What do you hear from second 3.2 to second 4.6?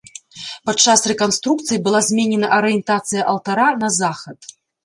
алтара на захад.